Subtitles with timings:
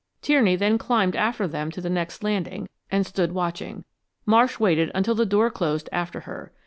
[0.23, 3.85] Tierney then climbed after them to the next landing and stood watching.
[4.25, 6.51] Marsh waited until the door closed after her.